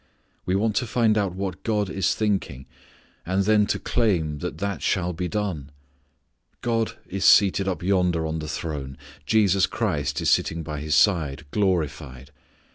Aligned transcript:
We 0.47 0.55
want 0.55 0.75
to 0.77 0.87
find 0.87 1.15
out 1.15 1.35
what 1.35 1.61
God 1.61 1.87
is 1.87 2.15
thinking, 2.15 2.65
and 3.23 3.43
then 3.43 3.67
to 3.67 3.77
claim 3.77 4.39
that 4.39 4.57
that 4.57 4.81
shall 4.81 5.13
be 5.13 5.27
done. 5.27 5.69
God 6.61 6.93
is 7.05 7.23
seated 7.23 7.67
up 7.67 7.83
yonder 7.83 8.25
on 8.25 8.39
the 8.39 8.47
throne. 8.47 8.97
Jesus 9.27 9.67
Christ 9.67 10.19
is 10.19 10.31
sitting 10.31 10.63
by 10.63 10.79
His 10.79 10.95
side 10.95 11.45
glorified. 11.51 12.31